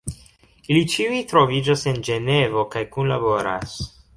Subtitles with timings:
[0.75, 3.79] Ili ĉiuj troviĝas en Ĝenevo kaj kunlaboras.